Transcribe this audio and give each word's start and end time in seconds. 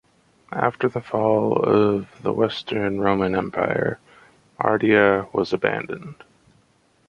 After 0.55 0.89
the 0.89 0.99
fall 0.99 1.57
of 1.63 2.09
the 2.23 2.33
Western 2.33 3.01
Roman 3.01 3.35
Empire, 3.35 3.99
Ardea 4.59 5.31
was 5.31 5.53
abandoned. 5.53 6.15